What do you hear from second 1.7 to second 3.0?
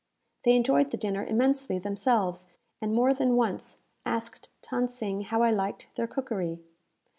themselves, and